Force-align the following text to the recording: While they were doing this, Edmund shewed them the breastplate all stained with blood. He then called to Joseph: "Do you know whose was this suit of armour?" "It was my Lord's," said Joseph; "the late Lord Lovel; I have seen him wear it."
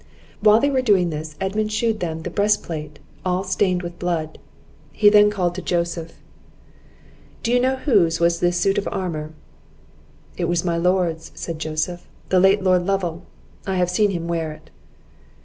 While 0.39 0.59
they 0.59 0.71
were 0.71 0.81
doing 0.81 1.11
this, 1.11 1.35
Edmund 1.39 1.71
shewed 1.71 1.99
them 1.99 2.23
the 2.23 2.31
breastplate 2.31 2.97
all 3.23 3.43
stained 3.43 3.83
with 3.83 3.99
blood. 3.99 4.39
He 4.91 5.09
then 5.11 5.29
called 5.29 5.53
to 5.53 5.61
Joseph: 5.61 6.13
"Do 7.43 7.51
you 7.51 7.59
know 7.59 7.75
whose 7.75 8.19
was 8.19 8.39
this 8.39 8.59
suit 8.59 8.79
of 8.79 8.89
armour?" 8.91 9.29
"It 10.37 10.45
was 10.45 10.65
my 10.65 10.75
Lord's," 10.75 11.31
said 11.35 11.59
Joseph; 11.59 12.07
"the 12.29 12.39
late 12.39 12.63
Lord 12.63 12.83
Lovel; 12.87 13.25
I 13.67 13.75
have 13.75 13.91
seen 13.91 14.09
him 14.09 14.27
wear 14.27 14.51
it." 14.51 14.71